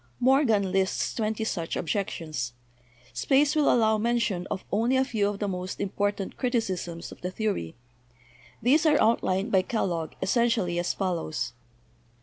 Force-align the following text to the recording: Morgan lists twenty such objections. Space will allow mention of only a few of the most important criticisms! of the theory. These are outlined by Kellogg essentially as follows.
Morgan 0.19 0.71
lists 0.71 1.13
twenty 1.13 1.43
such 1.43 1.75
objections. 1.75 2.53
Space 3.13 3.55
will 3.55 3.71
allow 3.71 3.99
mention 3.99 4.47
of 4.49 4.65
only 4.71 4.97
a 4.97 5.05
few 5.05 5.29
of 5.29 5.37
the 5.37 5.47
most 5.47 5.79
important 5.79 6.37
criticisms! 6.37 7.11
of 7.11 7.21
the 7.21 7.29
theory. 7.29 7.75
These 8.63 8.87
are 8.87 8.99
outlined 8.99 9.51
by 9.51 9.61
Kellogg 9.61 10.13
essentially 10.19 10.79
as 10.79 10.91
follows. 10.95 11.53